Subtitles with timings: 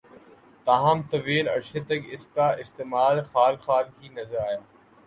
[0.67, 4.59] تاہم، طویل عرصے تک اس کا استعمال خال خال ہی نظر آیا